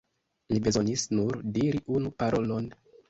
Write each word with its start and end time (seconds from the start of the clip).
Mi 0.53 0.61
bezonis 0.67 1.03
nur 1.17 1.37
diri 1.59 1.83
unu 1.99 2.13
parolon. 2.23 2.73